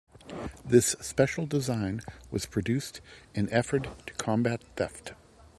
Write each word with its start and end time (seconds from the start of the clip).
This 0.65 0.95
special 0.99 1.45
design 1.45 2.01
was 2.31 2.47
produced 2.47 3.01
in 3.35 3.47
effort 3.53 3.87
to 4.07 4.13
combat 4.15 4.63
theft. 4.75 5.13